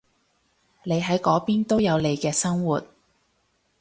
[0.81, 2.83] 你喺嗰邊都有你嘅生活